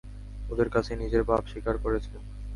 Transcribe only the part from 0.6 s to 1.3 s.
কাছে নিজের